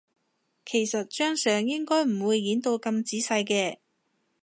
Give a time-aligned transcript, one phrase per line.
[0.65, 3.77] 其實張相應該唔會影到咁仔細嘅